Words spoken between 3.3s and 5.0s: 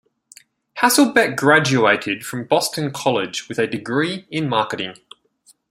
with a degree in marketing.